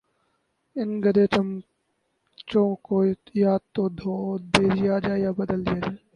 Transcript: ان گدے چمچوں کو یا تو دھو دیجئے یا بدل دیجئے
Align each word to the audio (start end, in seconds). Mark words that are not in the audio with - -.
ان 0.75 0.89
گدے 1.03 1.25
چمچوں 1.33 2.69
کو 2.85 2.97
یا 3.41 3.53
تو 3.73 3.83
دھو 3.97 4.15
دیجئے 4.53 5.17
یا 5.23 5.31
بدل 5.39 5.59
دیجئے 5.67 5.95